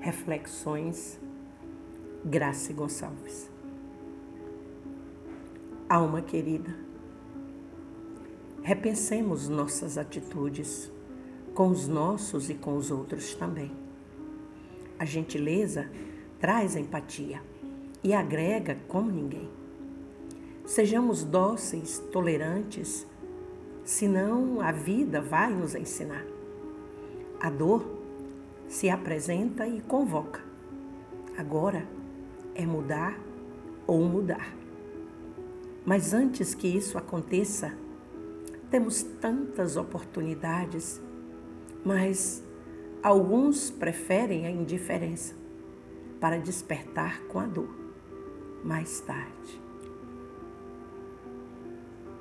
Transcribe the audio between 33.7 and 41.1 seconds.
ou mudar. Mas antes que isso aconteça, temos tantas oportunidades,